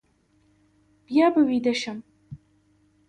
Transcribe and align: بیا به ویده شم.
بیا 1.05 1.27
به 1.33 1.41
ویده 1.43 1.73
شم. 1.73 1.97